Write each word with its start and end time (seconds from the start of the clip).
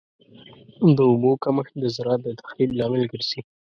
د 0.95 0.97
اوبو 1.09 1.31
کمښت 1.43 1.73
د 1.79 1.85
زراعت 1.95 2.21
د 2.23 2.27
تخریب 2.41 2.69
لامل 2.79 3.03
ګرځي. 3.11 3.39